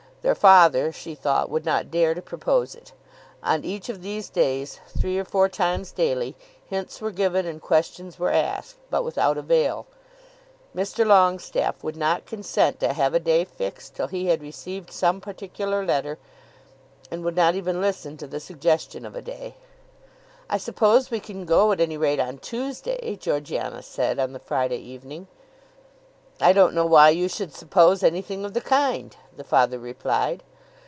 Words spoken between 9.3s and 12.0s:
avail. Mr. Longestaffe would